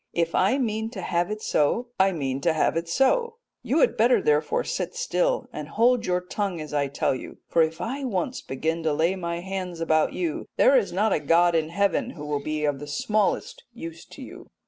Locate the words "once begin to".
8.03-8.93